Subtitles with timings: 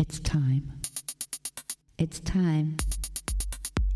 [0.00, 0.72] It's time.
[1.98, 2.78] It's time.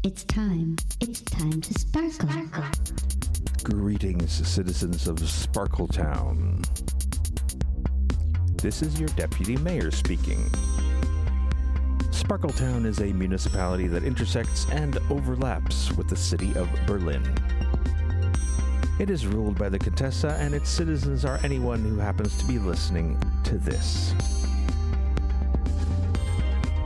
[0.02, 0.76] It's time.
[1.00, 2.28] It's time to sparkle.
[3.62, 6.60] Greetings, citizens of Sparkle Town.
[8.56, 10.44] This is your deputy mayor speaking.
[12.10, 17.34] Sparkletown is a municipality that intersects and overlaps with the city of Berlin.
[19.00, 22.58] It is ruled by the Contessa, and its citizens are anyone who happens to be
[22.58, 24.12] listening to this.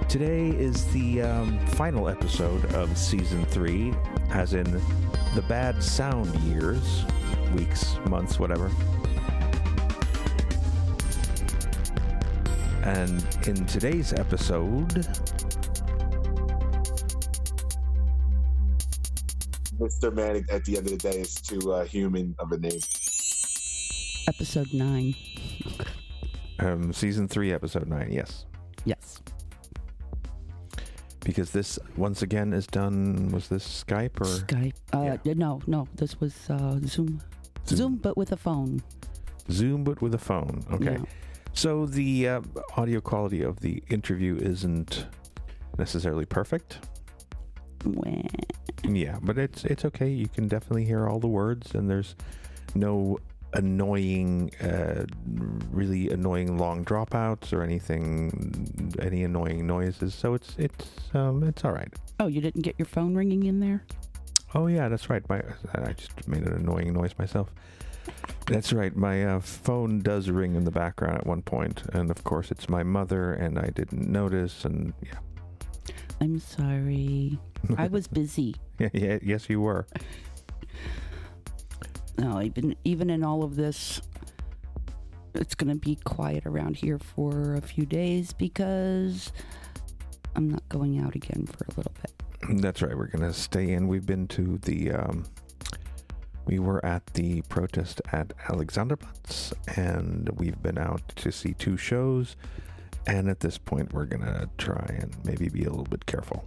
[0.08, 3.92] Today is the um, final episode of season three,
[4.30, 4.64] as in
[5.34, 7.04] the bad sound years,
[7.54, 8.70] weeks, months, whatever.
[12.84, 15.06] And in today's episode,
[19.78, 20.10] Mr.
[20.10, 22.80] Manic at the end of the day is too uh, human of a name.
[24.26, 25.14] Episode 9.
[26.60, 28.46] um, season three, episode nine, yes.
[28.46, 28.57] Yes.
[31.28, 34.72] Because this, once again, is done, was this Skype or Skype.
[34.94, 35.86] Uh, No, no.
[35.94, 37.20] This was uh, Zoom.
[37.66, 37.76] Zoom.
[37.76, 38.82] Zoom, but with a phone.
[39.50, 40.64] Zoom, but with a phone?
[40.72, 40.92] Okay.
[40.92, 41.04] Yeah.
[41.52, 42.40] So the uh,
[42.78, 45.04] audio quality of the interview isn't
[45.76, 46.78] necessarily perfect.
[47.84, 48.22] Wah.
[48.84, 50.08] Yeah, but it's it's okay.
[50.08, 52.16] You can definitely hear all the words, and there's
[52.74, 53.18] no
[53.54, 55.04] annoying, uh,
[55.70, 60.14] really annoying long dropouts or anything, any annoying noises.
[60.14, 61.92] So it's it's um it's all right.
[62.20, 63.84] Oh, you didn't get your phone ringing in there?
[64.54, 65.26] Oh yeah, that's right.
[65.28, 65.42] My
[65.74, 67.50] I just made an annoying noise myself.
[68.46, 68.96] That's right.
[68.96, 72.68] My uh, phone does ring in the background at one point, and of course it's
[72.68, 75.18] my mother, and I didn't notice, and yeah,
[76.20, 77.38] I'm sorry.
[77.76, 78.56] I was busy.
[78.78, 79.86] yeah, yeah yes, you were.
[82.18, 84.02] No, even even in all of this,
[85.34, 89.32] it's gonna be quiet around here for a few days because
[90.34, 92.62] I'm not going out again for a little bit.
[92.62, 92.96] That's right.
[92.96, 93.88] We're gonna stay in.
[93.88, 94.92] We've been to the.
[94.92, 95.24] Um,
[96.46, 102.36] we were at the protest at Alexanderplatz, and we've been out to see two shows.
[103.06, 106.44] And at this point, we're gonna try and maybe be a little bit careful.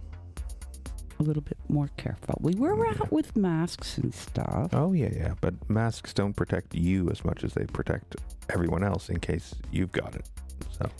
[1.22, 2.36] A little bit more careful.
[2.40, 4.70] We were out with masks and stuff.
[4.72, 5.34] Oh yeah, yeah.
[5.40, 8.16] But masks don't protect you as much as they protect
[8.50, 10.26] everyone else in case you've got it.
[10.72, 10.90] So,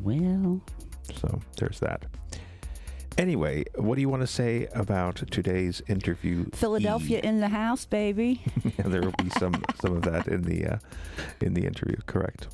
[0.00, 0.60] Well,
[1.16, 2.04] so there's that.
[3.18, 6.46] Anyway, what do you want to say about today's interview?
[6.52, 8.40] Philadelphia in the house, baby.
[8.78, 10.78] yeah, there will be some some of that in the uh,
[11.40, 11.96] in the interview.
[12.06, 12.46] Correct.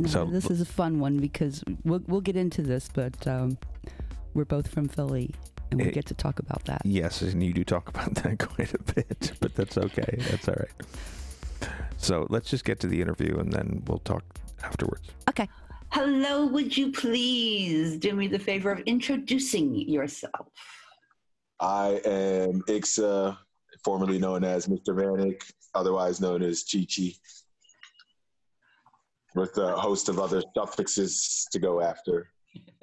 [0.00, 3.56] No, So- this is a fun one because we'll we'll get into this, but um,
[4.34, 5.32] we're both from Philly,
[5.70, 6.82] and we Eh, get to talk about that.
[6.84, 10.16] Yes, and you do talk about that quite a bit, but that's okay.
[10.30, 11.70] That's all right.
[11.96, 14.22] So let's just get to the interview, and then we'll talk
[14.62, 15.08] afterwards.
[15.28, 15.48] Okay.
[15.90, 20.48] Hello, would you please do me the favor of introducing yourself?
[21.60, 23.36] I am Ixa,
[23.84, 24.94] formerly known as Mr.
[24.94, 25.42] Manic,
[25.74, 27.12] otherwise known as Chi Chi,
[29.34, 32.30] with a host of other suffixes to go after.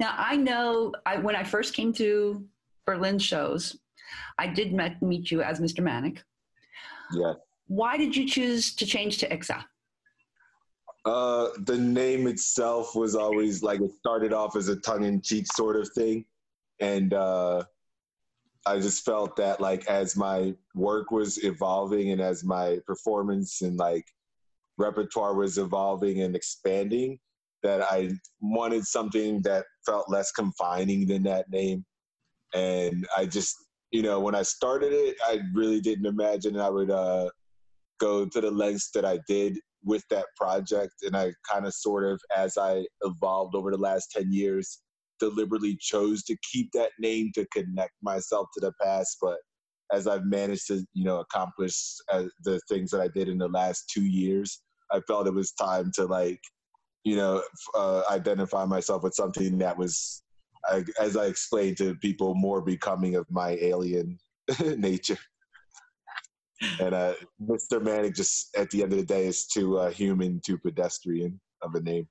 [0.00, 2.44] now, I know I, when I first came to
[2.86, 3.78] Berlin shows,
[4.38, 5.80] I did met, meet you as Mr.
[5.80, 6.22] Manic.
[7.12, 7.34] Yeah.
[7.66, 9.64] Why did you choose to change to Ixa?
[11.04, 15.88] Uh, the name itself was always like it started off as a tongue-in-cheek sort of
[15.94, 16.24] thing,
[16.80, 17.62] and uh,
[18.66, 23.78] I just felt that like as my work was evolving and as my performance and
[23.78, 24.06] like
[24.76, 27.18] repertoire was evolving and expanding,
[27.62, 28.10] that I
[28.40, 31.84] wanted something that felt less confining than that name,
[32.54, 33.54] and I just
[33.90, 37.30] you know when I started it, I really didn't imagine I would uh,
[37.98, 40.92] go to the lengths that I did with that project.
[41.02, 44.80] And i kind of sort of as i evolved over the last 10 years
[45.20, 49.16] deliberately chose to keep that name to connect myself to the past.
[49.20, 49.38] But
[49.92, 53.48] as i've managed to you know accomplish uh, the things that i did in the
[53.48, 54.60] last two years
[54.92, 56.40] i felt it was time to like
[57.04, 57.42] you know
[57.74, 60.22] uh, identify myself with something that was
[60.66, 64.18] I, as i explained to people more becoming of my alien
[64.76, 65.18] nature
[66.80, 67.82] and uh, Mr.
[67.82, 71.74] Manic just at the end of the day is too uh, human, too pedestrian of
[71.74, 72.08] a name.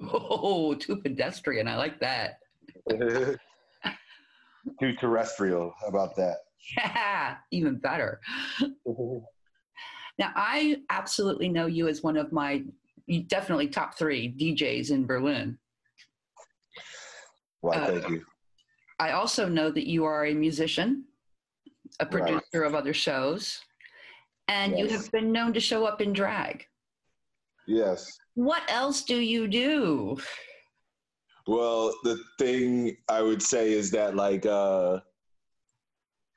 [0.00, 1.66] Oh, too pedestrian.
[1.66, 2.38] I like that.
[4.80, 5.74] too terrestrial.
[5.80, 6.36] How about that?
[6.76, 8.20] Yeah, even better.
[10.18, 12.64] Now, I absolutely know you as one of my
[13.08, 15.58] definitely top three DJs in Berlin.
[17.60, 18.24] Why, Uh, thank you.
[19.00, 21.04] I also know that you are a musician,
[22.00, 22.10] a Right.
[22.10, 23.60] producer of other shows,
[24.48, 26.66] and you have been known to show up in drag.
[27.66, 28.18] Yes.
[28.34, 30.18] What else do you do?
[31.46, 35.00] Well, the thing I would say is that like uh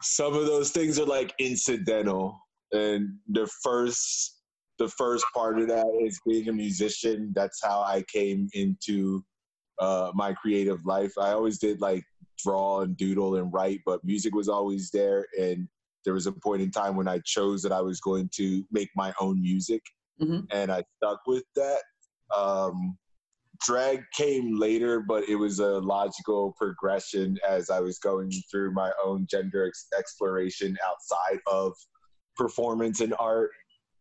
[0.01, 2.39] some of those things are like incidental
[2.71, 4.40] and the first
[4.79, 7.31] the first part of that is being a musician.
[7.35, 9.23] That's how I came into
[9.79, 11.13] uh my creative life.
[11.19, 12.03] I always did like
[12.43, 15.67] draw and doodle and write, but music was always there and
[16.03, 18.89] there was a point in time when I chose that I was going to make
[18.95, 19.81] my own music
[20.19, 20.45] Mhm.
[20.51, 21.81] and I stuck with that.
[22.35, 22.97] Um,
[23.63, 28.91] drag came later, but it was a logical progression as I was going through my
[29.03, 31.73] own gender ex- exploration outside of
[32.35, 33.51] performance and art.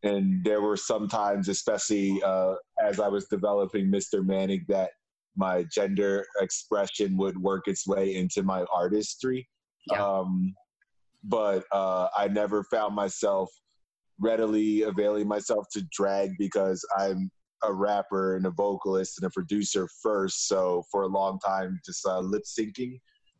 [0.02, 4.24] And there were some times, especially uh, as I was developing Mr.
[4.24, 4.90] Manic, that
[5.36, 9.48] my gender expression would work its way into my artistry.
[9.90, 10.04] Yeah.
[10.04, 10.54] Um,
[11.24, 13.50] but uh, I never found myself
[14.18, 17.30] readily availing myself to drag because I'm
[17.62, 20.48] a rapper and a vocalist and a producer first.
[20.48, 22.98] So for a long time, just uh, lip syncing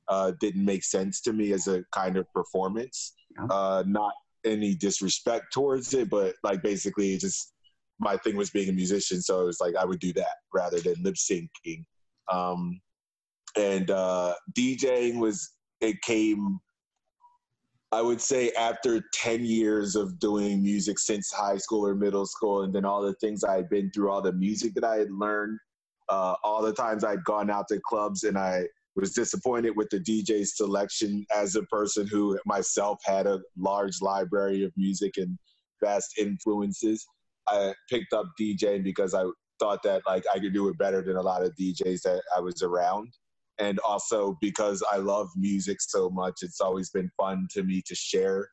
[0.08, 3.14] uh, didn't make sense to me as a kind of performance.
[3.48, 4.12] Uh, not
[4.44, 7.52] any disrespect towards it, but like basically it just
[7.98, 9.20] my thing was being a musician.
[9.20, 11.84] So it was like I would do that rather than lip syncing.
[12.32, 12.81] Um,
[13.56, 16.60] and uh, DJing was it came
[17.92, 22.62] I would say after 10 years of doing music since high school or middle school,
[22.62, 25.10] and then all the things I had been through, all the music that I had
[25.10, 25.58] learned,
[26.08, 28.66] uh, all the times I'd gone out to clubs and I
[28.96, 34.64] was disappointed with the DJ selection as a person who myself had a large library
[34.64, 35.38] of music and
[35.82, 37.06] vast influences.
[37.46, 39.25] I picked up DJing because I
[39.58, 42.40] thought that like I could do it better than a lot of DJs that I
[42.40, 43.12] was around
[43.60, 47.94] and also because I love music so much, it's always been fun to me to
[47.94, 48.48] share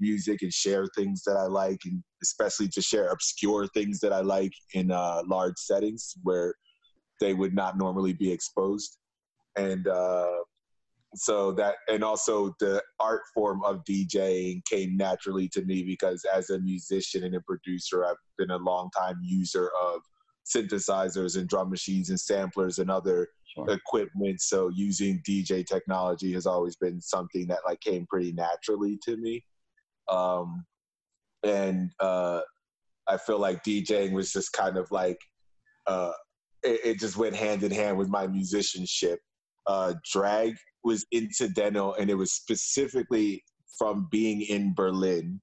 [0.00, 4.20] music and share things that I like, and especially to share obscure things that I
[4.20, 6.54] like in uh, large settings where
[7.20, 8.98] they would not normally be exposed.
[9.58, 10.36] And uh,
[11.14, 16.50] so that, and also the art form of DJing came naturally to me because as
[16.50, 20.00] a musician and a producer, I've been a long time user of
[20.46, 23.70] synthesizers and drum machines and samplers and other Sure.
[23.70, 24.40] equipment.
[24.42, 29.42] So using dj technology has always been something that like came pretty naturally to me.
[30.10, 30.66] Um
[31.44, 32.40] and uh
[33.06, 35.18] i feel like djing was just kind of like
[35.86, 36.12] uh
[36.64, 39.20] it, it just went hand in hand with my musicianship
[39.68, 43.42] uh drag was incidental and it was specifically
[43.78, 45.40] from being in berlin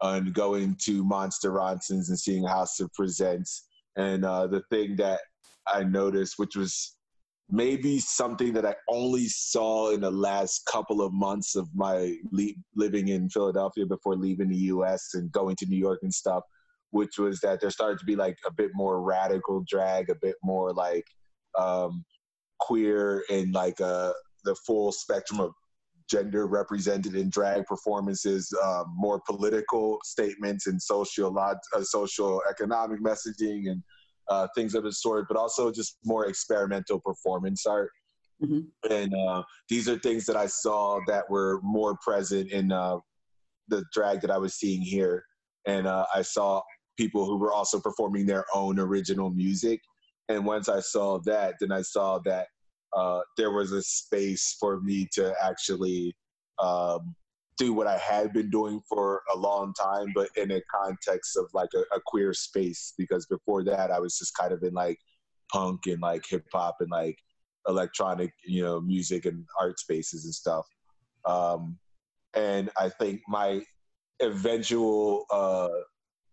[0.00, 3.66] and going to Monster Ronson's and seeing house of presents.
[3.96, 5.20] And uh the thing that
[5.66, 6.98] i noticed which was
[7.50, 12.52] maybe something that I only saw in the last couple of months of my le-
[12.76, 16.42] living in Philadelphia before leaving the US and going to New York and stuff,
[16.90, 20.36] which was that there started to be like a bit more radical drag, a bit
[20.42, 21.06] more like
[21.58, 22.04] um,
[22.60, 24.12] queer and like uh,
[24.44, 25.52] the full spectrum of
[26.10, 33.70] gender represented in drag performances, um, more political statements and social, uh, social economic messaging
[33.70, 33.82] and
[34.28, 37.90] uh, things of the sort, but also just more experimental performance art.
[38.42, 38.68] Mhm.
[38.88, 42.98] And uh, these are things that I saw that were more present in uh,
[43.68, 45.24] the drag that I was seeing here.
[45.66, 46.62] And uh, I saw
[46.96, 49.80] people who were also performing their own original music.
[50.28, 52.48] And once I saw that, then I saw that
[52.96, 56.14] uh, there was a space for me to actually
[56.58, 57.14] um,
[57.56, 61.46] do what I had been doing for a long time, but in a context of
[61.54, 62.94] like a, a queer space.
[62.96, 64.98] Because before that, I was just kind of in like
[65.52, 67.18] punk and like hip hop and like
[67.66, 70.66] electronic, you know, music and art spaces and stuff.
[71.24, 71.78] Um,
[72.34, 73.62] and I think my
[74.20, 75.68] eventual uh,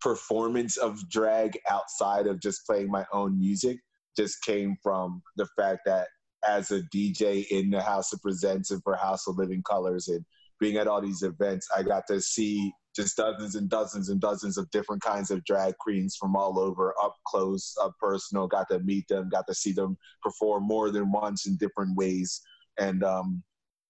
[0.06, 3.76] performance of drag outside of just playing my own music
[4.16, 6.06] just came from the fact that
[6.46, 10.24] as a DJ in the House of Presents and for House of Living Colors and
[10.60, 14.56] being at all these events, I got to see just dozens and dozens and dozens
[14.56, 18.46] of different kinds of drag queens from all over, up close, up personal.
[18.46, 22.40] Got to meet them, got to see them perform more than once in different ways,
[22.78, 23.42] and um,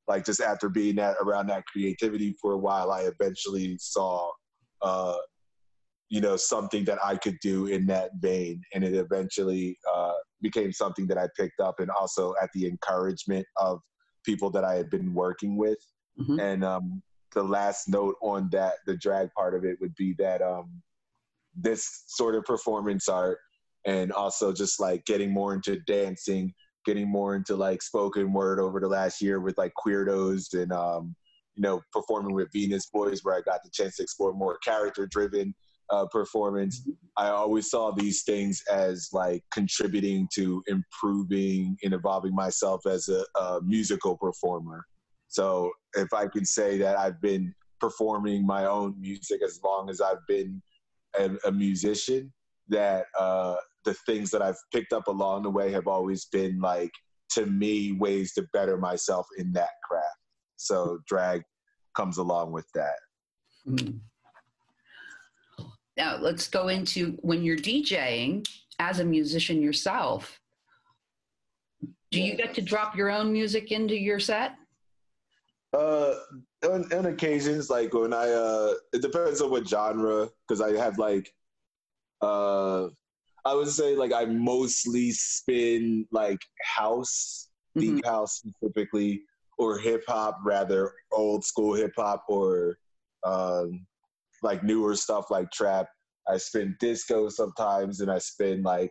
[0.09, 4.31] like just after being that around that creativity for a while, I eventually saw,
[4.81, 5.17] uh,
[6.09, 10.73] you know, something that I could do in that vein, and it eventually uh, became
[10.73, 13.81] something that I picked up, and also at the encouragement of
[14.25, 15.79] people that I had been working with.
[16.21, 16.41] Mhm.
[16.41, 17.03] And um,
[17.35, 20.83] the last note on that, the drag part of it would be that um,
[21.55, 23.39] this sort of performance art
[23.85, 26.53] and also just like getting more into dancing,
[26.85, 31.15] getting more into like spoken word over the last year with like Queerdos and, um,
[31.55, 35.07] you know, performing with Venus Boys where I got the chance to explore more character
[35.07, 35.55] driven
[35.91, 42.87] uh, performance, I always saw these things as like contributing to improving and evolving myself
[42.87, 44.85] as a, a musical performer.
[45.29, 50.01] So if I could say that I've been performing my own music as long as
[50.01, 50.63] I've been
[51.19, 52.33] a, a musician,
[52.69, 56.93] that uh, the things that I've picked up along the way have always been like
[57.31, 60.19] to me ways to better myself in that craft.
[60.57, 61.43] So drag
[61.97, 62.97] comes along with that.
[63.69, 64.01] Mm.
[65.97, 68.47] Now let's go into when you're DJing
[68.79, 70.41] as a musician yourself.
[72.11, 74.55] Do you get to drop your own music into your set?
[75.73, 76.15] Uh,
[76.65, 80.99] on, on occasions, like when I, uh, it depends on what genre, because I have
[80.99, 81.31] like,
[82.23, 82.89] uh,
[83.45, 87.97] I would say like I mostly spin like house, mm-hmm.
[87.97, 89.23] deep house specifically,
[89.59, 92.79] or hip hop, rather old school hip hop, or
[93.25, 93.87] um,
[94.47, 95.89] like newer stuff like trap.
[96.29, 98.91] I spin disco sometimes, and I spin like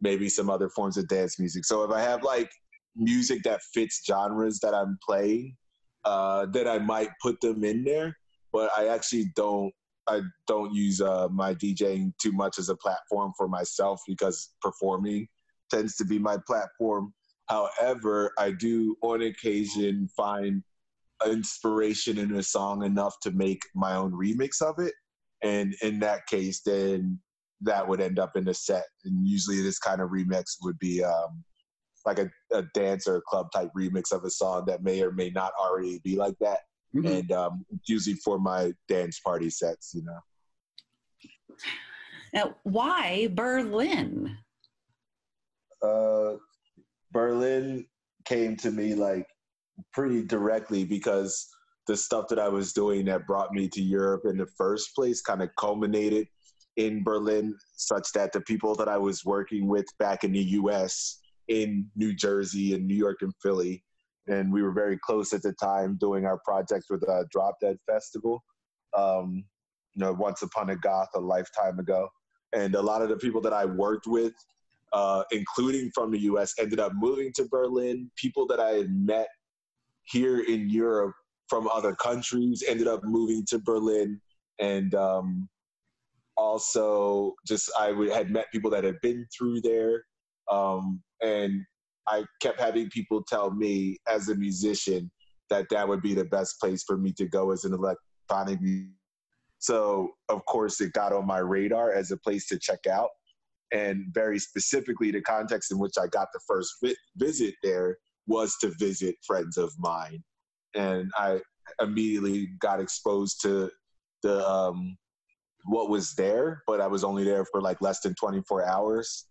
[0.00, 1.64] maybe some other forms of dance music.
[1.64, 2.50] So if I have like
[2.96, 5.56] music that fits genres that I'm playing,
[6.04, 8.16] uh, then I might put them in there.
[8.52, 9.72] But I actually don't.
[10.06, 15.26] I don't use uh, my DJing too much as a platform for myself because performing
[15.70, 17.14] tends to be my platform.
[17.46, 20.62] However, I do on occasion find
[21.26, 24.94] inspiration in a song enough to make my own remix of it.
[25.42, 27.18] And in that case, then
[27.60, 28.84] that would end up in a set.
[29.04, 31.44] And usually this kind of remix would be um,
[32.06, 35.12] like a, a dance or a club type remix of a song that may or
[35.12, 36.60] may not already be like that.
[36.94, 37.06] Mm-hmm.
[37.06, 40.18] And um, usually for my dance party sets, you know.
[42.32, 44.36] Now, why Berlin?
[45.82, 46.34] Uh,
[47.12, 47.86] Berlin
[48.24, 49.26] came to me like
[49.92, 51.48] pretty directly because
[51.86, 55.20] the stuff that I was doing that brought me to Europe in the first place
[55.20, 56.26] kind of culminated
[56.76, 61.20] in Berlin, such that the people that I was working with back in the US,
[61.48, 63.84] in New Jersey and New York and Philly,
[64.26, 67.76] and we were very close at the time doing our project with uh, Drop Dead
[67.86, 68.42] Festival.
[68.96, 69.44] Um,
[69.94, 72.08] you know, once upon a goth a lifetime ago,
[72.52, 74.32] and a lot of the people that I worked with,
[74.92, 78.10] uh, including from the U.S., ended up moving to Berlin.
[78.16, 79.28] People that I had met
[80.04, 81.14] here in Europe
[81.48, 84.20] from other countries ended up moving to Berlin,
[84.58, 85.48] and um,
[86.36, 90.04] also just I had met people that had been through there,
[90.50, 91.62] um, and
[92.06, 95.10] I kept having people tell me as a musician
[95.50, 98.58] that that would be the best place for me to go as an electronic.
[99.58, 103.10] So of course it got on my radar as a place to check out,
[103.72, 108.56] and very specifically the context in which I got the first vi- visit there was
[108.60, 110.22] to visit friends of mine,
[110.74, 111.40] and I
[111.80, 113.70] immediately got exposed to
[114.22, 114.96] the um,
[115.66, 119.26] what was there, but I was only there for like less than 24 hours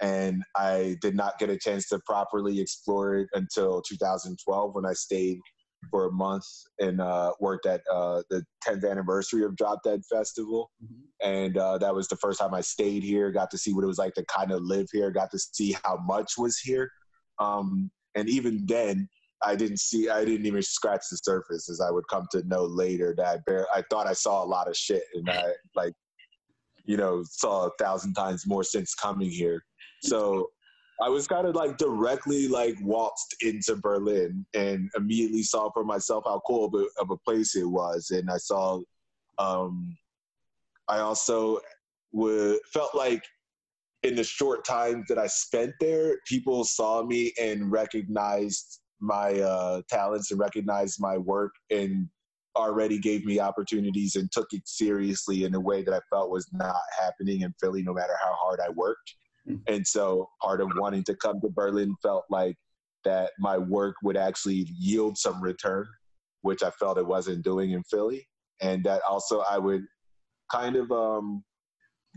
[0.00, 4.92] and I did not get a chance to properly explore it until 2012 when I
[4.92, 5.38] stayed
[5.90, 6.44] for a month
[6.80, 11.28] and uh, worked at uh, the 10th anniversary of Drop Dead Festival, mm-hmm.
[11.28, 13.30] and uh, that was the first time I stayed here.
[13.30, 15.10] Got to see what it was like to kind of live here.
[15.10, 16.90] Got to see how much was here,
[17.38, 19.08] um, and even then.
[19.40, 20.08] I didn't see.
[20.10, 23.14] I didn't even scratch the surface, as I would come to know later.
[23.16, 25.94] That I, I thought I saw a lot of shit, and I like,
[26.84, 29.62] you know, saw a thousand times more since coming here.
[30.02, 30.50] So
[31.00, 36.24] I was kind of like directly like waltzed into Berlin and immediately saw for myself
[36.26, 38.10] how cool of a, of a place it was.
[38.10, 38.80] And I saw,
[39.38, 39.96] um,
[40.88, 41.60] I also
[42.10, 43.22] would felt like
[44.02, 49.82] in the short time that I spent there, people saw me and recognized my uh,
[49.88, 52.08] talents and recognized my work and
[52.56, 56.48] already gave me opportunities and took it seriously in a way that I felt was
[56.52, 59.14] not happening in Philly, no matter how hard I worked.
[59.68, 62.56] And so part of wanting to come to Berlin felt like
[63.04, 65.86] that my work would actually yield some return,
[66.42, 68.28] which I felt it wasn't doing in Philly.
[68.60, 69.82] And that also I would
[70.50, 71.44] kind of um,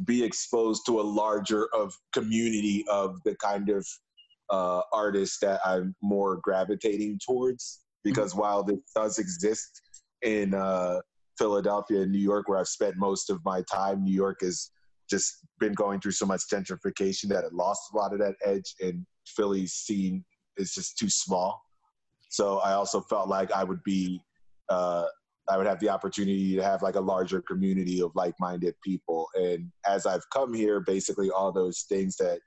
[0.05, 3.88] be exposed to a larger of community of the kind of
[4.50, 7.81] uh, artists that I'm more gravitating towards.
[8.03, 8.41] Because mm-hmm.
[8.41, 9.81] while this does exist
[10.22, 11.00] in uh,
[11.38, 14.72] Philadelphia and New York, where I've spent most of my time, New York has
[15.10, 18.75] just been going through so much gentrification that it lost a lot of that edge,
[18.81, 20.24] and Philly's scene
[20.58, 21.62] is just too small.
[22.29, 24.22] So I also felt like I would be,
[24.70, 25.05] uh,
[25.51, 29.27] I would have the opportunity to have like a larger community of like-minded people.
[29.36, 32.39] And as I've come here, basically all those things that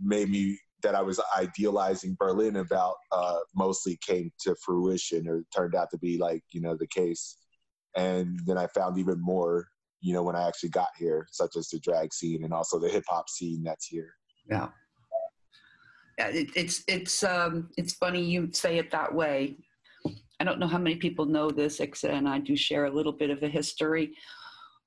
[0.00, 5.74] made me that I was idealizing Berlin about uh, mostly came to fruition or turned
[5.74, 7.38] out to be like you know the case.
[7.96, 9.68] And then I found even more
[10.06, 12.88] you know, when I actually got here, such as the drag scene and also the
[12.88, 14.14] hip hop scene that's here.
[14.48, 14.68] Yeah.
[16.18, 19.56] Yeah, it, it's it's um it's funny you say it that way.
[20.38, 21.80] I don't know how many people know this.
[21.80, 24.14] Ixa and I do share a little bit of a history.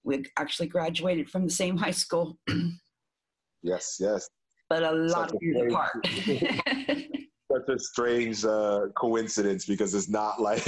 [0.04, 2.38] We actually graduated from the same high school,
[3.64, 4.30] Yes, yes.
[4.70, 6.08] but a lot Such of years apart.
[7.52, 10.64] Such a strange uh, coincidence because it's not like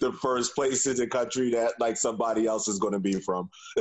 [0.00, 3.48] the first place in the country that like somebody else is going to be from,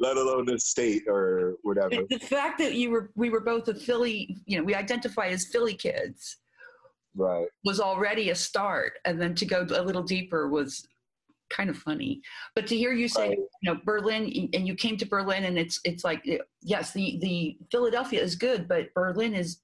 [0.00, 2.02] let alone the state or whatever.
[2.10, 5.46] the fact that you were we were both a Philly, you know, we identify as
[5.46, 6.38] Philly kids
[7.16, 7.46] Right.
[7.64, 10.86] was already a start, and then to go a little deeper was
[11.50, 12.20] kind of funny.
[12.54, 13.38] But to hear you say, Right.
[13.38, 16.24] you know, Berlin, and you came to Berlin, and it's it's like
[16.62, 19.60] yes, the the Philadelphia is good, but Berlin is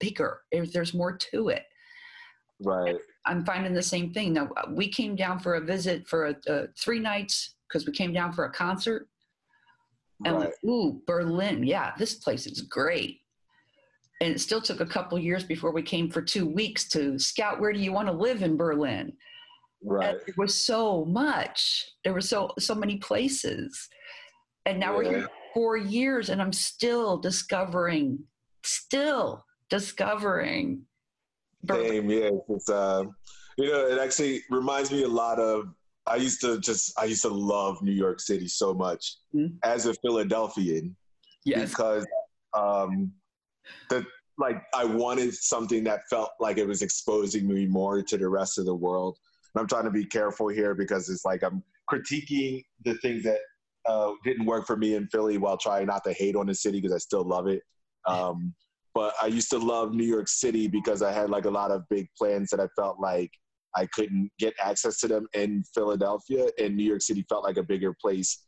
[0.00, 0.42] bigger.
[0.52, 1.64] There's more to it.
[2.62, 2.96] Right.
[3.26, 4.32] I'm finding the same thing.
[4.32, 8.12] Now we came down for a visit for a, uh three nights because we came
[8.12, 9.08] down for a concert,
[10.24, 10.44] and Right.
[10.46, 13.22] like, ooh, Berlin, yeah, this place is great.
[14.20, 17.60] And it still took a couple years before we came for two weeks to scout
[17.60, 19.12] where do you want to live in Berlin.
[19.82, 20.10] Right.
[20.10, 21.84] And there was so much.
[22.04, 23.88] There were so so many places.
[24.66, 28.18] And now we're here four years and I'm still discovering,
[28.62, 30.82] still discovering
[31.64, 31.88] Berlin.
[31.88, 32.30] Same, yeah.
[32.48, 33.04] It's uh,
[33.58, 35.66] you know, it actually reminds me a lot of.
[36.06, 39.56] I used to just, I used to love New York City so much Mhm.
[39.64, 40.94] as a Philadelphian
[41.46, 41.70] Yes.
[41.70, 42.06] because,
[42.54, 43.10] um,
[43.90, 44.04] the
[44.38, 48.58] like I wanted something that felt like it was exposing me more to the rest
[48.58, 49.16] of the world.
[49.54, 53.38] And I'm trying to be careful here because it's like I'm critiquing the things that
[53.86, 56.80] uh, didn't work for me in Philly while trying not to hate on the city
[56.80, 57.62] because I still love it.
[58.06, 58.54] Um,
[58.94, 61.82] but I used to love New York City because I had like a lot of
[61.90, 63.30] big plans that I felt like
[63.76, 67.62] I couldn't get access to them in Philadelphia, and New York City felt like a
[67.62, 68.43] bigger place.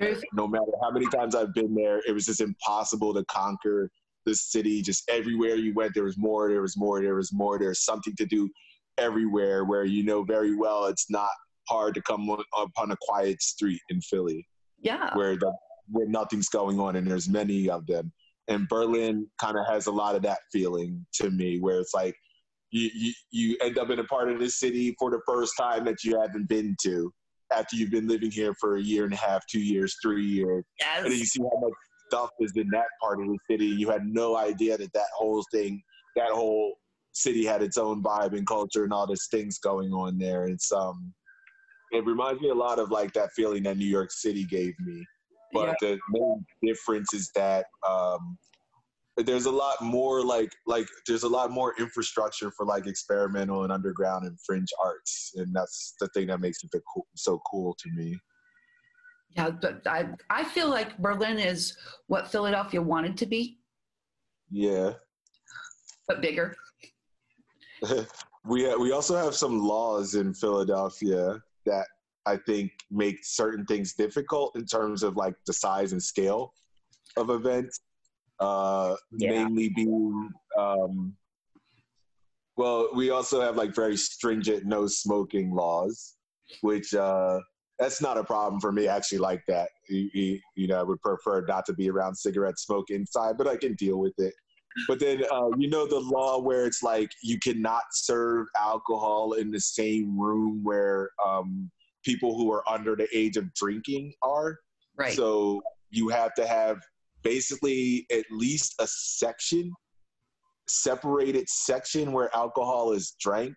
[0.00, 0.22] Truth.
[0.34, 3.90] No matter how many times I've been there, it was just impossible to conquer
[4.24, 4.82] the city.
[4.82, 7.58] Just everywhere you went, there was more, there was more, there was more.
[7.58, 8.48] There's something to do
[8.98, 11.28] everywhere where you know very well it's not
[11.68, 14.46] hard to come upon a quiet street in Philly
[14.80, 15.14] Yeah.
[15.16, 15.52] where the
[15.88, 18.12] where nothing's going on and there's many of them
[18.48, 22.14] and berlin kind of has a lot of that feeling to me where it's like
[22.70, 25.84] you, you you end up in a part of the city for the first time
[25.84, 27.12] that you haven't been to
[27.54, 30.64] after you've been living here for a year and a half two years three years
[31.04, 31.72] and then you see how much
[32.08, 35.44] stuff is in that part of the city you had no idea that that whole
[35.52, 35.82] thing
[36.16, 36.74] that whole
[37.16, 40.44] city had its own vibe and culture and all these things going on there.
[40.44, 41.14] It's um
[41.90, 45.04] it reminds me a lot of like that feeling that new york city gave me.
[45.52, 45.74] But Yeah.
[45.80, 48.36] the main difference is that um,
[49.24, 53.72] there's a lot more like like there's a lot more infrastructure for like experimental and
[53.72, 57.90] underground and fringe arts and that's the thing that makes it cool, so cool to
[57.92, 58.18] me
[59.36, 61.76] Yeah, but I I feel like Berlin is
[62.08, 63.58] what Philadelphia wanted to be,
[64.50, 64.92] yeah
[66.06, 66.54] but bigger.
[68.44, 71.86] we we also have some laws in Philadelphia that
[72.26, 76.52] I think make certain things difficult in terms of like the size and scale
[77.16, 77.80] of events.
[78.40, 79.30] Uh, Yeah.
[79.30, 81.16] Mainly being, um,
[82.56, 86.16] well, we also have like very stringent no smoking laws,
[86.62, 87.40] which uh,
[87.78, 88.88] that's not a problem for me.
[88.88, 89.68] I actually like that.
[89.88, 93.56] You, you, know, I would prefer not to be around cigarette smoke inside, but I
[93.56, 94.32] can deal with it.
[94.88, 99.50] But then, uh, you know, the law where it's like you cannot serve alcohol in
[99.50, 101.70] the same room where um,
[102.04, 104.58] people who are under the age of drinking are.
[104.96, 105.14] Right.
[105.14, 106.78] So you have to have
[107.26, 109.72] basically at least a section,
[110.68, 113.54] separated section where alcohol is drank,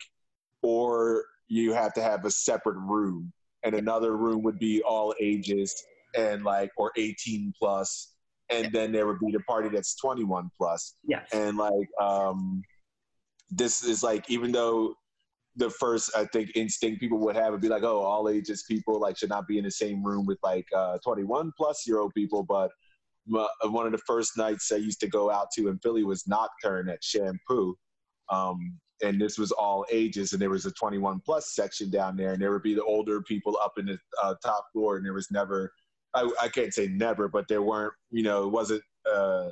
[0.63, 3.31] or you have to have a separate room.
[3.63, 5.75] And another room would be all ages
[6.17, 8.15] and like, or 18 plus,
[8.49, 11.27] And then there would be the party that's 21 plus yes.
[11.31, 12.63] and like um
[13.51, 14.95] this is like even though
[15.55, 18.99] the first i think instinct people would have would be like oh all ages people
[18.99, 22.13] like should not be in the same room with like uh 21 plus year old
[22.15, 22.71] people but
[23.29, 26.89] one of the first nights i used to go out to in philly was nocturne
[26.89, 27.75] at shampoo
[28.29, 32.33] um and this was all ages and there was a 21 plus section down there
[32.33, 35.13] and there would be the older people up in the uh, top floor and there
[35.13, 35.71] was never
[36.13, 39.49] I, I can't say never but there weren't you know it wasn't uh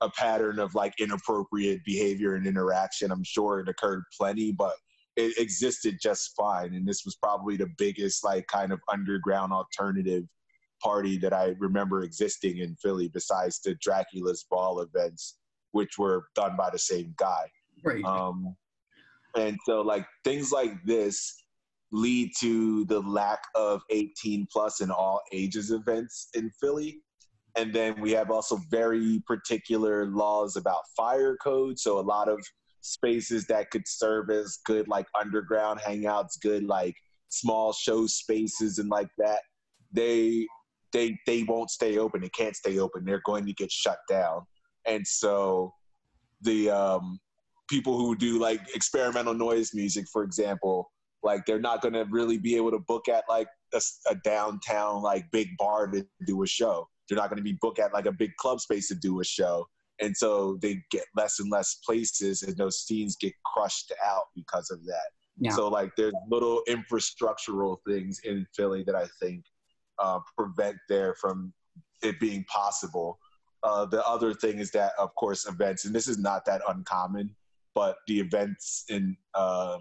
[0.00, 3.10] a pattern of like inappropriate behavior and interaction.
[3.10, 4.74] I'm sure it occurred plenty, but
[5.16, 6.74] it existed just fine.
[6.74, 10.24] And this was probably the biggest like kind of underground alternative
[10.82, 15.38] party that I remember existing in Philly besides the Dracula's ball events,
[15.72, 17.50] which were done by the same guy.
[17.84, 18.04] Right.
[18.04, 18.56] Um,
[19.36, 21.44] and so like things like this
[21.92, 24.46] lead to the lack of 18
[24.80, 27.02] and all ages events in Philly.
[27.56, 31.78] And then we have also very particular laws about fire code.
[31.78, 32.40] So a lot of
[32.82, 36.94] spaces that could serve as good like underground hangouts, good like
[37.28, 39.40] small show spaces and like that,
[39.92, 40.46] they
[40.96, 42.22] they they won't stay open.
[42.22, 43.04] They can't stay open.
[43.04, 44.40] They're going to get shut down.
[44.86, 45.74] And so
[46.40, 47.20] the um,
[47.68, 50.90] people who do like experimental noise music, for example,
[51.22, 55.02] like they're not going to really be able to book at like a, a, downtown
[55.02, 56.88] like big bar to do a show.
[57.08, 59.24] They're not going to be booked at like a big club space to do a
[59.24, 59.66] show.
[60.00, 64.70] And so they get less and less places, and those scenes get crushed out because
[64.70, 65.08] of that.
[65.38, 65.52] Yeah.
[65.52, 69.44] So like there's little infrastructural things in Philly that I think
[69.98, 71.52] uh, prevent there from
[72.02, 73.18] it being possible.
[73.62, 77.34] Uh, the other thing is that, of course, events, and this is not that uncommon,
[77.74, 79.78] but the events in uh,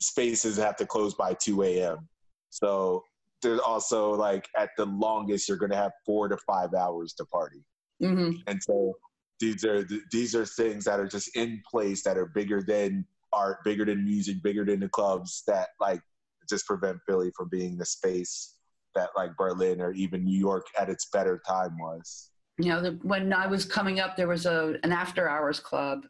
[0.00, 2.08] spaces have to close by 2 a.m.
[2.50, 3.04] So
[3.40, 7.24] there's also like at the longest you're going to have four to five hours to
[7.24, 7.64] party,
[8.00, 8.32] mm-hmm.
[8.46, 8.94] and so
[9.40, 13.64] these are these are things that are just in place that are bigger than art,
[13.64, 16.00] bigger than music, bigger than the clubs that like
[16.48, 18.54] just prevent Philly from being the space
[18.94, 22.30] that like Berlin or even New York at its better time was.
[22.58, 26.04] You know, the, when I was coming up, there was a an after hours club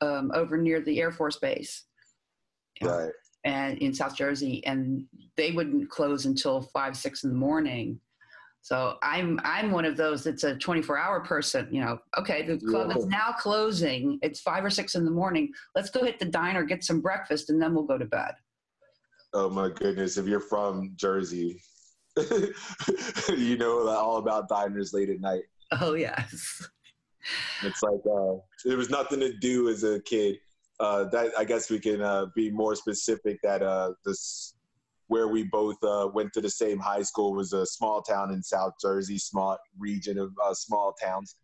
[0.00, 1.84] um, over near the Air Force Base.
[2.80, 3.12] Right
[3.44, 5.04] and in South Jersey, and
[5.36, 7.98] they wouldn't close until five, six in the morning.
[8.60, 11.68] So I'm I'm one of those that's a 24 hour person.
[11.72, 12.98] You know, okay, the club yeah.
[12.98, 14.18] is now closing.
[14.22, 15.52] It's five or six in the morning.
[15.74, 18.32] Let's go hit the diner, get some breakfast, and then we'll go to bed.
[19.34, 20.16] Oh my goodness!
[20.16, 21.60] If you're from Jersey,
[23.36, 25.44] you know all about diners late at night.
[25.80, 26.68] Oh yes.
[27.62, 30.38] It's like uh, there was nothing to do as a kid
[30.80, 34.54] uh, that I guess we can uh, be more specific that uh, this
[35.06, 38.42] where we both uh, went to the same high school was a small town in
[38.42, 41.36] South Jersey, small region of uh, small towns,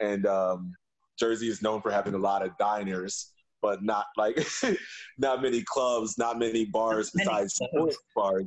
[0.00, 0.72] and um,
[1.18, 4.38] Jersey is known for having a lot of diners, but not like
[5.18, 8.46] not many clubs, not many bars besides sports bars.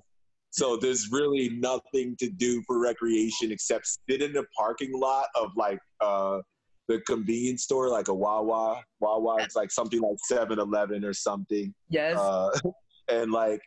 [0.52, 5.52] So there's really nothing to do for recreation except sit in the parking lot of
[5.56, 6.40] like uh,
[6.88, 8.82] the convenience store, like a Wawa.
[9.00, 11.74] Wawa, it's like something like 7-Eleven or something.
[11.90, 12.18] Yes.
[12.18, 12.50] Uh,
[13.10, 13.62] and like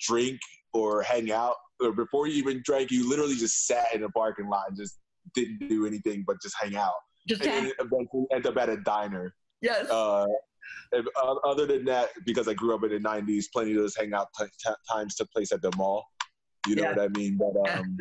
[0.00, 0.38] drink
[0.72, 1.56] or hang out.
[1.80, 4.98] Or before you even drank, you literally just sat in a parking lot and just
[5.34, 6.94] didn't do anything but just hang out.
[7.26, 9.34] Just and eventually end up at a diner.
[9.60, 9.90] Yes.
[9.90, 10.26] Uh,
[10.92, 14.28] uh, other than that, because I grew up in the '90s, plenty of those hangout
[14.38, 16.04] t- t- times took place at the mall.
[16.66, 16.92] You know yeah.
[16.94, 17.38] what I mean?
[17.38, 17.96] But um,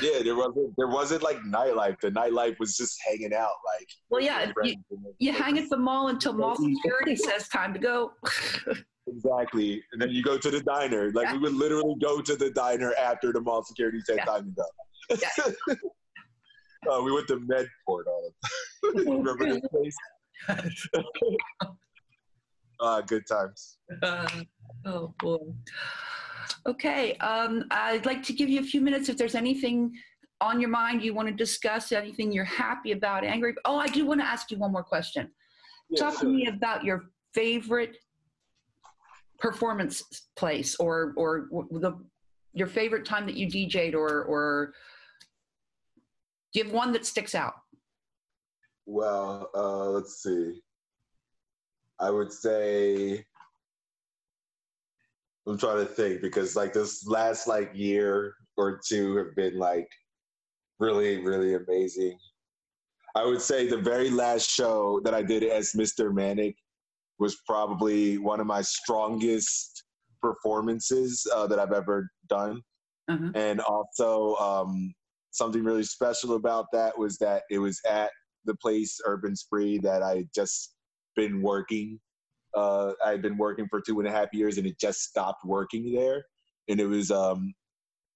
[0.00, 1.98] yeah, there wasn't there wasn't like nightlife.
[2.00, 3.88] The nightlife was just hanging out, like.
[4.10, 4.76] Well, yeah, you,
[5.18, 8.12] you hang at the mall until mall security says time to go.
[9.06, 11.10] exactly, and then you go to the diner.
[11.12, 11.32] Like yeah.
[11.34, 14.24] we would literally go to the diner after the mall security said yeah.
[14.24, 15.18] time to go.
[15.20, 15.74] Yeah.
[16.90, 18.32] uh, we went to Medport all
[18.82, 19.06] the time.
[19.24, 19.96] Remember this place?
[22.80, 23.78] uh, good times.
[24.00, 24.28] Uh,
[24.86, 25.38] oh boy.
[26.66, 29.92] Okay, um, I'd like to give you a few minutes if there's anything
[30.40, 33.54] on your mind you want to discuss, anything you're happy about, angry.
[33.64, 35.30] Oh, I do want to ask you one more question.
[35.96, 36.22] Talk sure.
[36.22, 37.96] to me about your favorite
[39.38, 40.02] performance
[40.36, 41.92] place or or the
[42.52, 44.72] your favorite time that you DJ'd or or
[46.52, 47.54] do you have one that sticks out?
[48.86, 50.60] Well, uh, let's see.
[51.98, 53.24] I would say
[55.46, 59.88] I'm trying to think because like this last like year or two have been like
[60.78, 62.18] really, really amazing.
[63.14, 66.14] I would say the very last show that I did as Mr.
[66.14, 66.56] Manic
[67.18, 69.84] was probably one of my strongest
[70.20, 72.62] performances uh, that I've ever done.
[73.08, 73.30] Uh-huh.
[73.34, 74.94] And also, um,
[75.32, 78.10] something really special about that was that it was at
[78.44, 80.74] the place Urban Spree that I just
[81.16, 81.98] been working
[82.54, 85.44] uh, I had been working for two and a half years, and it just stopped
[85.44, 86.24] working there.
[86.68, 87.52] And it was um,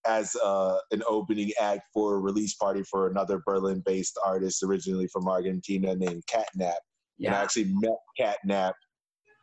[0.06, 5.28] as uh, an opening act for a release party for another Berlin-based artist, originally from
[5.28, 6.74] Argentina, named Catnapp.
[7.18, 7.28] Yeah.
[7.28, 8.74] And I actually met Catnapp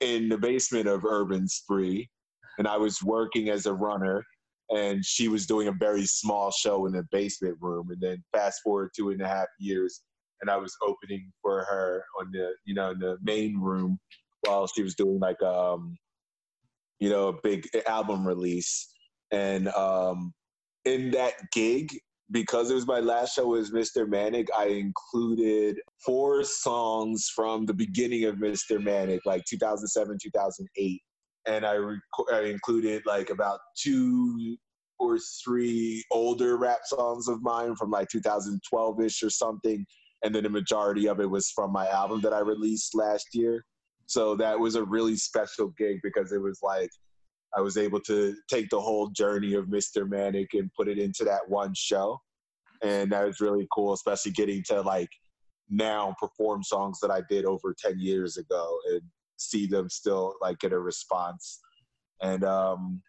[0.02, 2.10] in the basement of Urban Spree,
[2.58, 4.24] and I was working as a runner.
[4.70, 7.90] And she was doing a very small show in the basement room.
[7.92, 10.02] And then fast forward two and a half years,
[10.42, 14.00] and I was opening for her on the you know in the main room
[14.46, 15.98] while she was doing like um
[17.00, 18.90] you know a big album release
[19.32, 20.34] and um
[20.86, 21.92] in that gig
[22.32, 24.08] because it was my last show as Mr.
[24.10, 28.82] Manic, I included four songs from the beginning of Mr.
[28.82, 31.02] Manic, like 2007, 2008.
[31.46, 32.00] and I, rec-
[32.32, 34.58] I included like about two
[35.00, 39.86] or three older rap songs of mine from like 2012 ish or something,
[40.24, 43.64] and then the majority of it was from my album that I released last year.
[44.06, 46.90] So that was a really special gig because it was like
[47.56, 50.10] I was able to take the whole journey of Mr.
[50.10, 52.20] Manic and put it into that one show.
[52.82, 55.10] And that was really cool, especially getting to like
[55.70, 59.02] now perform songs that I did over 10 years ago and
[59.38, 61.60] see them still like get a response.
[62.22, 63.02] And um,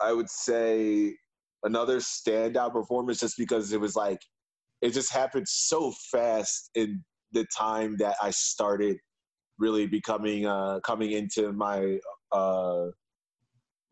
[0.00, 1.14] I would say
[1.62, 4.20] another standout performance just because it was like,
[4.82, 8.98] it just happened so fast in the time that I started
[9.58, 11.98] really becoming uh, coming into my
[12.32, 12.86] uh,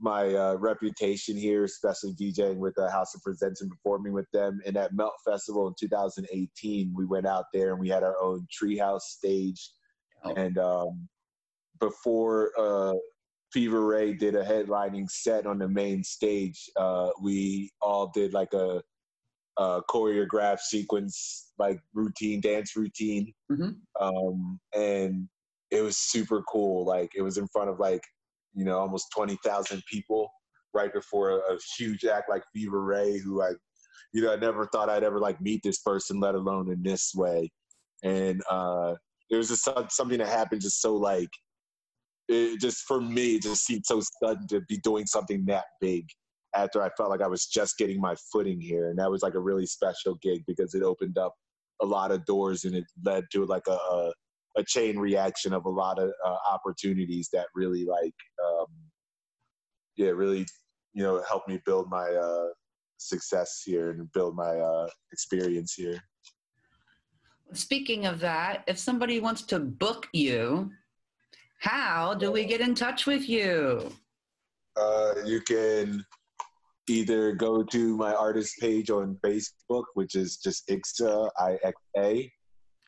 [0.00, 4.60] my uh, reputation here, especially DJing with the House of Presents and performing with them.
[4.66, 8.46] And at Melt Festival in 2018, we went out there and we had our own
[8.52, 9.70] treehouse stage.
[10.24, 10.34] Oh.
[10.34, 11.08] And um,
[11.80, 12.94] before uh,
[13.52, 18.52] Fever Ray did a headlining set on the main stage, uh, we all did like
[18.52, 18.82] a,
[19.56, 23.32] a, choreographed sequence, like routine, dance routine.
[23.50, 24.04] Mm-hmm.
[24.04, 25.28] Um, and
[25.74, 26.84] it was super cool.
[26.84, 28.02] Like it was in front of like
[28.54, 30.30] you know, almost 20,000 people
[30.72, 33.50] right before a, a, huge act like Fever Ray, who I,
[34.12, 37.12] you know, I never thought I'd ever like meet this person, let alone in this
[37.14, 37.50] way.
[38.02, 38.94] And uh,
[39.30, 41.28] it was just something that happened just so like,
[42.28, 46.06] it just for me, it just seemed so sudden to be doing something that big
[46.54, 48.88] after I felt like I was just getting my footing here.
[48.88, 51.34] And that was like a really special gig because it opened up
[51.82, 54.12] a lot of doors and it led to like a, a
[54.56, 58.14] a chain reaction of a lot of uh, opportunities that really like
[58.44, 58.66] um,
[59.96, 60.46] yeah really
[60.92, 62.48] you know helped me build my uh,
[62.98, 65.98] success here and build my uh, experience here.
[67.52, 70.70] Speaking of that if somebody wants to book you
[71.58, 73.90] how do we get in touch with you?
[74.76, 76.04] Uh, you can
[76.88, 82.30] either go to my artist page on facebook which is just ixa i-x-a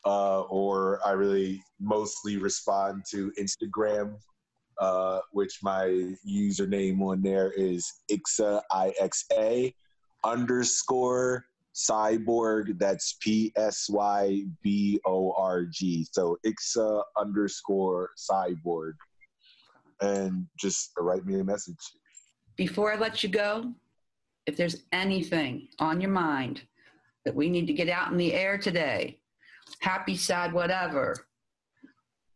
[0.06, 4.14] uh, or I really mostly respond to Instagram,
[4.80, 9.74] uh, which my username on there is Ixa I X A
[10.24, 12.78] underscore psyborg.
[12.78, 16.06] That's P S Y B O R G.
[16.12, 18.92] So Ixa underscore psyborg,
[20.00, 21.74] and just write me a message.
[22.56, 23.74] Before I let you go,
[24.46, 26.62] if there's anything on your mind
[27.24, 29.18] that we need to get out in the air today,
[29.80, 31.14] happy, sad, whatever.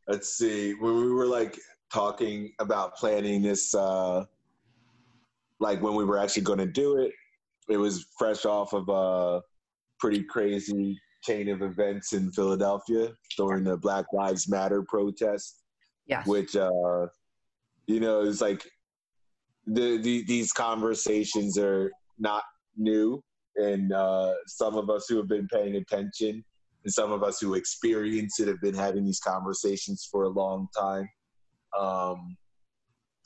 [0.08, 0.74] Let's see.
[0.74, 1.58] When we were like
[1.92, 4.24] talking about planning this, uh,
[5.60, 7.12] like when we were actually going to do it,
[7.68, 9.42] it was fresh off of a
[9.98, 15.62] pretty crazy chain of events in Philadelphia during the Black Lives Matter protest.
[16.06, 16.26] Yes.
[16.26, 17.06] Which, uh,
[17.86, 18.68] you know, it's like
[19.66, 22.42] the, the, these conversations are not
[22.76, 23.22] new.
[23.56, 26.42] And uh, some of us who have been paying attention
[26.84, 30.68] and some of us who experience it have been having these conversations for a long
[30.78, 31.08] time.
[31.78, 32.36] Um,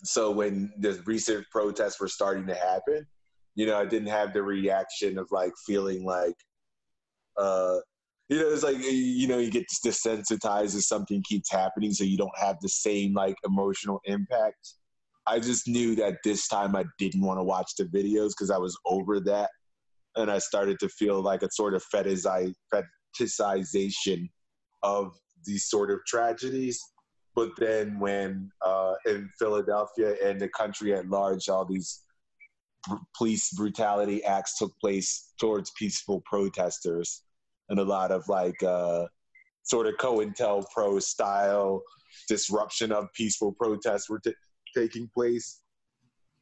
[0.02, 3.06] so when the recent protests were starting to happen,
[3.54, 6.34] you know, I didn't have the reaction of like feeling like,
[7.36, 7.78] uh,
[8.28, 12.16] you know, it's like you know, you get desensitized as something keeps happening, so you
[12.16, 14.74] don't have the same like emotional impact.
[15.26, 18.58] I just knew that this time I didn't want to watch the videos because I
[18.58, 19.50] was over that,
[20.16, 22.24] and I started to feel like a sort of fetish,
[23.18, 24.28] politicization
[24.82, 26.80] of these sort of tragedies.
[27.34, 32.02] But then when uh, in Philadelphia and the country at large, all these
[33.16, 37.22] police brutality acts took place towards peaceful protesters,
[37.68, 39.06] and a lot of like uh,
[39.64, 41.82] sort of COINTELPRO style
[42.28, 44.34] disruption of peaceful protests were t-
[44.76, 45.60] taking place.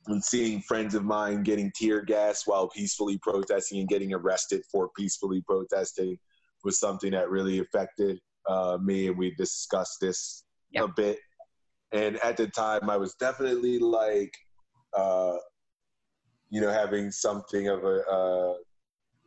[0.08, 4.90] And seeing friends of mine getting tear gas while peacefully protesting and getting arrested for
[4.96, 6.18] peacefully protesting
[6.64, 10.84] was something that really affected uh, me, and we discussed this yep.
[10.84, 11.18] a bit.
[11.92, 14.32] And at the time, I was definitely like,
[14.96, 15.36] uh,
[16.50, 18.54] you know, having something of a uh,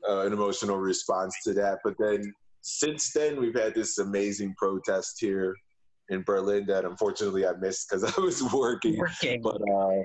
[0.08, 1.80] uh, an emotional response to that.
[1.84, 5.56] But then since then, we've had this amazing protest here
[6.10, 8.98] in Berlin that unfortunately I missed because I was working.
[8.98, 9.42] working.
[9.42, 10.04] But uh,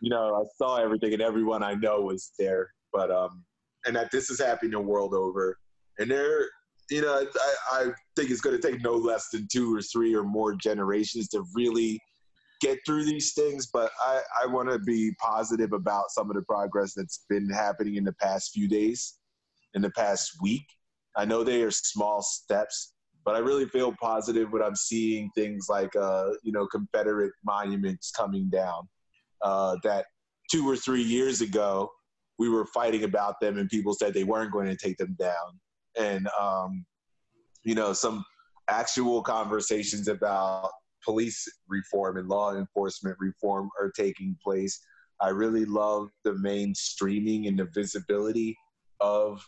[0.00, 2.70] you know, I saw everything, and everyone I know was there.
[2.92, 3.44] But um,
[3.86, 5.58] and that this is happening the world over,
[5.98, 6.48] and there
[6.90, 7.24] you know,
[7.72, 7.84] I, I
[8.16, 11.44] think it's going to take no less than two or three or more generations to
[11.54, 12.00] really
[12.60, 13.68] get through these things.
[13.72, 17.94] But I, I want to be positive about some of the progress that's been happening
[17.94, 19.18] in the past few days,
[19.74, 20.64] in the past week.
[21.16, 25.66] I know they are small steps, but I really feel positive when I'm seeing things
[25.68, 28.88] like, uh, you know, Confederate monuments coming down.
[29.42, 30.06] Uh, that
[30.50, 31.90] two or three years ago,
[32.38, 35.60] we were fighting about them, and people said they weren't going to take them down.
[35.98, 36.84] And um,
[37.64, 38.24] you know, some
[38.68, 40.70] actual conversations about
[41.04, 44.80] police reform and law enforcement reform are taking place.
[45.20, 48.56] I really love the mainstreaming and the visibility
[49.00, 49.42] of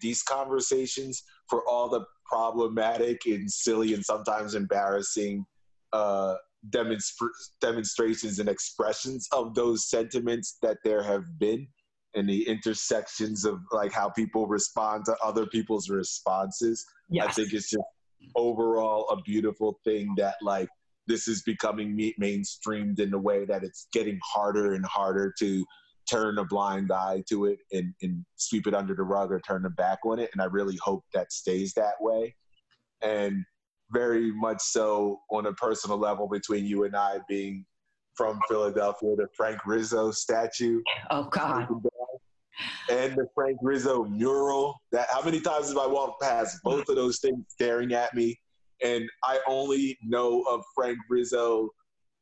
[0.00, 5.44] these conversations for all the problematic and silly and sometimes embarrassing
[5.92, 6.34] uh,
[6.70, 7.28] demonstra-
[7.60, 11.66] demonstrations and expressions of those sentiments that there have been
[12.14, 16.84] and the intersections of like how people respond to other people's responses.
[17.08, 17.26] Yes.
[17.28, 17.84] I think it's just
[18.36, 20.68] overall a beautiful thing that like
[21.06, 25.64] this is becoming mainstreamed in a way that it's getting harder and harder to
[26.10, 29.62] turn a blind eye to it and, and sweep it under the rug or turn
[29.62, 30.30] the back on it.
[30.32, 32.34] And I really hope that stays that way.
[33.02, 33.44] And
[33.90, 37.64] very much so on a personal level between you and I being
[38.16, 40.80] from Philadelphia, the Frank Rizzo statue.
[41.10, 41.68] Oh God.
[42.90, 44.80] And the Frank Rizzo mural.
[44.92, 48.38] That how many times have I walked past both of those things staring at me?
[48.82, 51.70] And I only know of Frank Rizzo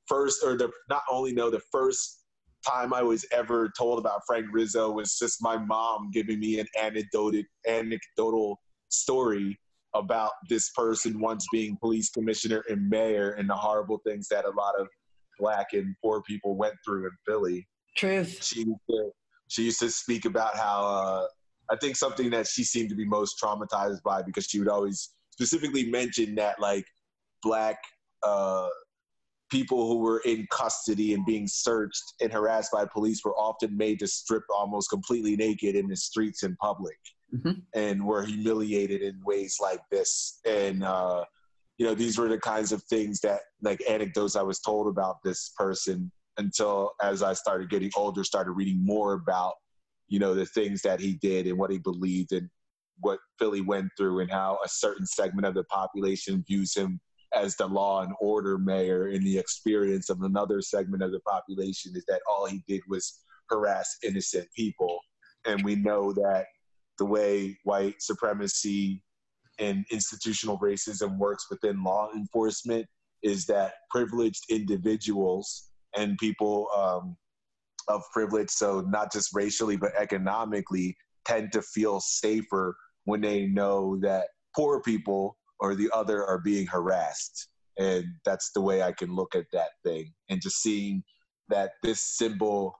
[0.06, 2.24] first, or the not only know the first
[2.66, 6.66] time I was ever told about Frank Rizzo was just my mom giving me an
[6.80, 9.58] anecdotal anecdotal story
[9.94, 14.50] about this person once being police commissioner and mayor and the horrible things that a
[14.50, 14.86] lot of
[15.38, 17.66] black and poor people went through in Philly.
[17.96, 18.42] Truth.
[18.42, 18.64] She
[19.52, 21.26] she used to speak about how uh,
[21.70, 25.10] I think something that she seemed to be most traumatized by because she would always
[25.30, 26.86] specifically mention that like
[27.42, 27.76] black
[28.22, 28.68] uh,
[29.50, 33.98] people who were in custody and being searched and harassed by police were often made
[33.98, 36.96] to strip almost completely naked in the streets in public
[37.34, 37.60] mm-hmm.
[37.74, 40.40] and were humiliated in ways like this.
[40.46, 41.26] And, uh,
[41.76, 45.16] you know, these were the kinds of things that, like anecdotes I was told about
[45.22, 49.54] this person until as I started getting older, started reading more about,
[50.08, 52.48] you know, the things that he did and what he believed and
[53.00, 57.00] what Philly went through and how a certain segment of the population views him
[57.34, 61.92] as the law and order mayor in the experience of another segment of the population
[61.96, 64.98] is that all he did was harass innocent people.
[65.46, 66.46] And we know that
[66.98, 69.02] the way white supremacy
[69.58, 72.86] and institutional racism works within law enforcement
[73.22, 77.16] is that privileged individuals and people um,
[77.88, 83.98] of privilege, so not just racially but economically, tend to feel safer when they know
[84.00, 87.48] that poor people or the other are being harassed.
[87.78, 90.12] And that's the way I can look at that thing.
[90.28, 91.02] And just seeing
[91.48, 92.74] that this symbol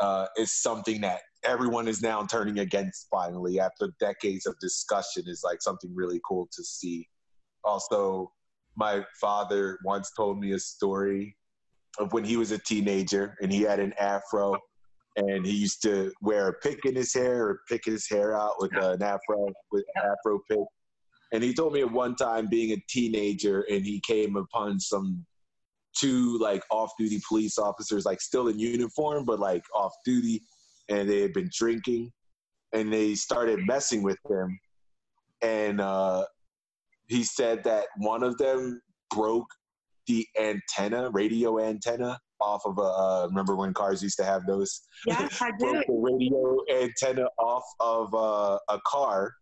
[0.00, 5.42] uh, is something that everyone is now turning against finally after decades of discussion is
[5.44, 7.08] like something really cool to see.
[7.64, 8.32] Also,
[8.76, 11.36] my father once told me a story
[11.98, 14.56] of when he was a teenager and he had an afro
[15.16, 18.54] and he used to wear a pick in his hair or pick his hair out
[18.58, 20.64] with an afro with afro pick.
[21.32, 25.24] And he told me at one time being a teenager and he came upon some
[25.94, 30.40] two like off-duty police officers like still in uniform but like off duty
[30.88, 32.10] and they had been drinking
[32.72, 34.58] and they started messing with him.
[35.42, 36.24] And uh,
[37.08, 38.80] he said that one of them
[39.14, 39.48] broke
[40.06, 44.82] the antenna radio antenna off of a uh, remember when cars used to have those
[45.06, 49.32] yeah i do broke the radio antenna off of uh, a car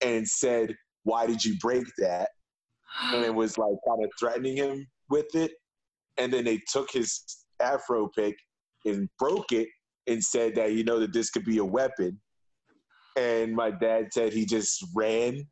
[0.00, 2.30] and said why did you break that?
[3.12, 5.52] And it was like kind of threatening him with it.
[6.16, 7.22] And then they took his
[7.60, 8.34] afro pick
[8.84, 9.68] and broke it
[10.06, 12.20] and said that, you know, that this could be a weapon.
[13.16, 15.46] And my dad said he just ran,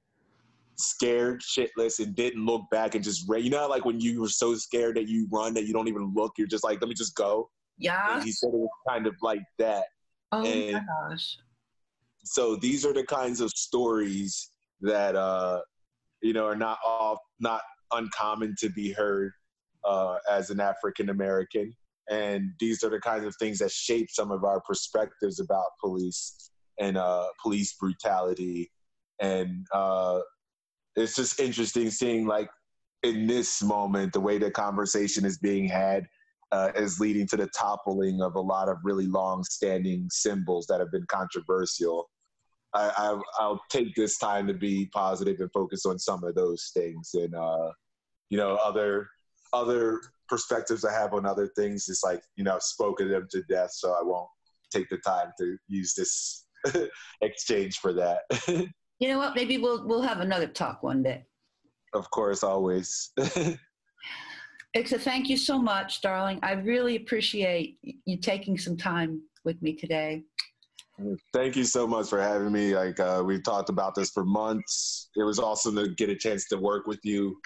[0.76, 3.42] scared shitless, and didn't look back and just ran.
[3.42, 6.12] You know, like when you were so scared that you run that you don't even
[6.14, 7.50] look, you're just like, let me just go.
[7.78, 8.16] Yeah.
[8.16, 9.84] And he said it was kind of like that.
[10.30, 11.36] Oh and my gosh.
[12.24, 15.60] So these are the kinds of stories that uh,
[16.22, 19.32] you know are not all not uncommon to be heard
[19.84, 21.74] uh, as an African American,
[22.10, 26.50] and these are the kinds of things that shape some of our perspectives about police
[26.78, 28.70] and uh, police brutality,
[29.20, 30.20] and uh,
[30.96, 32.48] it's just interesting seeing like
[33.02, 36.06] in this moment the way the conversation is being had.
[36.50, 40.92] Uh, is leading to the toppling of a lot of really long-standing symbols that have
[40.92, 42.10] been controversial
[42.74, 46.70] I, I will take this time to be positive and focus on some of those
[46.74, 47.70] things and uh,
[48.30, 49.08] you know other
[49.52, 51.88] other perspectives I have on other things.
[51.88, 54.28] It's like you know I've spoken them to death, so I won't
[54.72, 56.46] take the time to use this
[57.20, 58.20] exchange for that.
[59.02, 59.34] you know what?
[59.34, 61.24] Maybe we'll we'll have another talk one day.
[61.92, 63.10] Of course, always.
[64.76, 66.38] Ixa, thank you so much, darling.
[66.44, 70.22] I really appreciate you taking some time with me today.
[71.34, 72.76] Thank you so much for having me.
[72.76, 75.10] Like uh, we've talked about this for months.
[75.16, 77.36] It was awesome to get a chance to work with you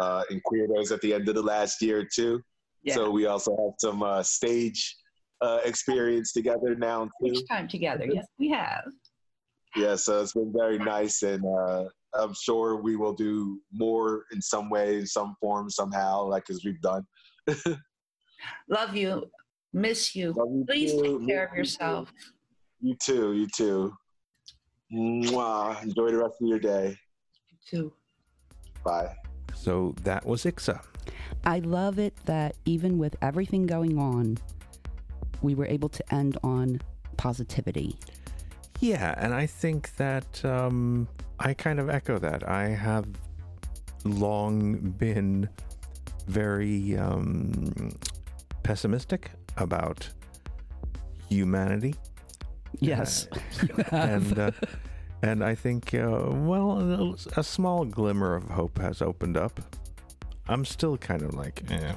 [0.00, 2.42] uh, in Queerdos at the end of the last year too.
[2.82, 2.96] Yeah.
[2.96, 4.96] So we also have some uh, stage
[5.40, 7.34] uh, experience together now too.
[7.34, 8.82] Each time together, yes, we have.
[9.76, 14.40] Yeah, so it's been very nice, and uh, I'm sure we will do more in
[14.40, 17.04] some way, in some form, somehow, like as we've done.
[18.68, 19.30] Love you.
[19.72, 20.32] Miss you.
[20.36, 21.18] Love you Please too.
[21.18, 22.12] take care of yourself.
[22.80, 23.32] You too.
[23.32, 23.92] You too.
[24.92, 25.82] Mwah.
[25.82, 26.96] Enjoy the rest of your day.
[27.50, 27.92] You too.
[28.84, 29.12] Bye.
[29.54, 30.80] So that was Ixa.
[31.44, 34.38] I love it that even with everything going on,
[35.42, 36.80] we were able to end on
[37.16, 37.98] positivity.
[38.84, 41.08] Yeah, and I think that um,
[41.38, 42.46] I kind of echo that.
[42.46, 43.06] I have
[44.04, 45.48] long been
[46.26, 47.96] very um,
[48.62, 50.06] pessimistic about
[51.30, 51.94] humanity.
[52.78, 53.26] Yes.
[53.56, 53.88] have.
[53.92, 54.50] and uh,
[55.22, 59.62] and I think uh, well, a, small glimmer of hope has opened up.
[60.46, 61.94] I'm still kind of like, eh,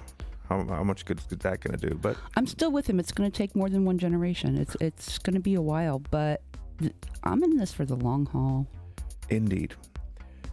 [0.48, 1.96] how, how much good is that going to do?
[1.96, 2.98] But I'm still with him.
[2.98, 4.58] It's going to take more than one generation.
[4.58, 6.42] It's it's going to be a while, but
[7.24, 8.68] I'm in this for the long haul.
[9.30, 9.76] indeed.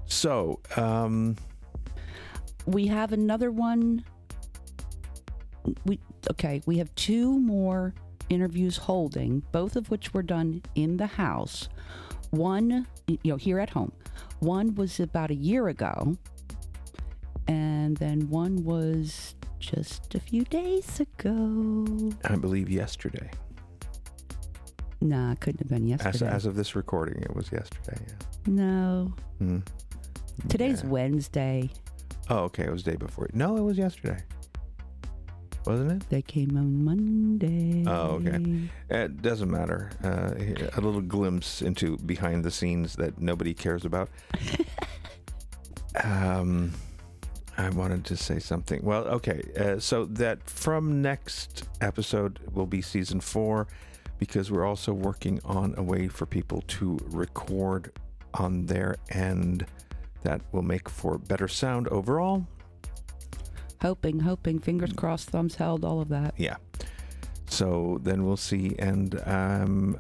[0.07, 1.37] So, um,
[2.67, 4.05] We have another one.
[5.87, 5.99] We
[6.31, 6.63] okay.
[6.67, 7.95] We have two more
[8.29, 11.69] interviews holding, both of which were done in the house.
[12.31, 13.93] One, you know, here at home.
[14.41, 16.17] One was about a year ago,
[17.47, 22.13] and then one was just a few days ago.
[22.25, 23.31] I believe yesterday,
[25.05, 26.31] Nah, it couldn't have been as, yesterday.
[26.31, 27.99] as of this recording, it was yesterday.
[28.07, 28.15] Yeah.
[28.47, 29.59] no, Hmm.
[30.49, 30.89] today's Yeah.
[30.89, 31.71] Wednesday.
[32.31, 32.65] Oh, okay.
[32.65, 33.29] It was the day before.
[33.35, 34.23] No, it was yesterday.
[35.67, 36.09] Wasn't it?
[36.09, 37.85] They came on Monday.
[37.87, 38.69] Oh, okay.
[38.91, 39.91] It doesn't matter.
[40.03, 40.33] Uh,
[40.75, 44.09] a little glimpse into behind the scenes that nobody cares about.
[46.05, 46.73] um,
[47.57, 48.81] I wanted to say something.
[48.83, 49.43] Well, okay.
[49.59, 53.67] Uh, so that from next episode will be season four,
[54.19, 57.93] because we're also working on a way for people to record
[58.35, 59.67] on their end
[60.23, 62.47] that will make for better sound overall.
[63.83, 66.35] Hoping, hoping, fingers crossed, thumbs held, all of that.
[66.39, 66.57] Yeah.
[67.47, 68.75] So then we'll see.
[68.79, 69.99] And um,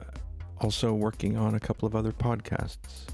[0.60, 3.06] also working on a couple of other podcasts.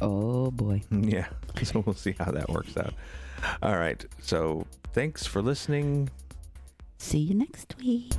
[0.00, 0.82] Oh boy.
[0.90, 1.26] Yeah.
[1.62, 2.92] So we'll see how that works out.
[3.62, 4.04] All right.
[4.20, 6.10] So thanks for listening.
[6.98, 8.12] See you next week.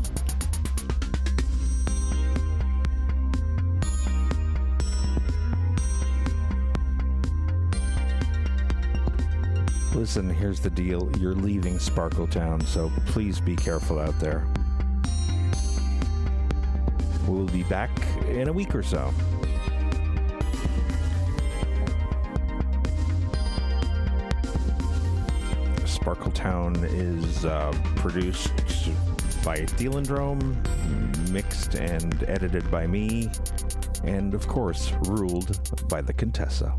[9.97, 11.09] Listen, here's the deal.
[11.17, 14.45] You're leaving Sparkletown, so please be careful out there.
[17.25, 17.89] We'll be back
[18.27, 19.11] in a week or so.
[25.83, 28.53] Sparkletown is uh, produced
[29.43, 30.55] by Thielendrome,
[31.31, 33.31] mixed and edited by me,
[34.03, 36.77] and of course, ruled by the Contessa.